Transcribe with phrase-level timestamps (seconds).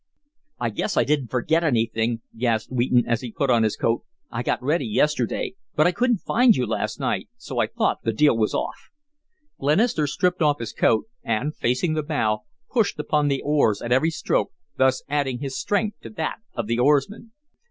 [0.59, 4.01] "I guess I didn't forget anything," gasped Wheaton as he put on his coat.
[4.31, 8.11] "I got ready yesterday, but I couldn't find you last night, so I thought the
[8.11, 8.89] deal was off."
[9.59, 14.09] Glenister stripped off his coat and, facing the bow, pushed upon the oars at every
[14.09, 17.31] stroke, thus adding his strength to that of the oarsmen.